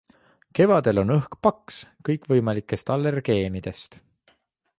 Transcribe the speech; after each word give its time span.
Kevadel 0.59 1.01
on 1.01 1.13
õhk 1.15 1.37
paks 1.47 1.77
kõikvõimalikest 2.09 2.91
allergeenidest. 2.97 4.01